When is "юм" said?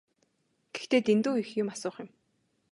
1.61-1.67, 2.03-2.09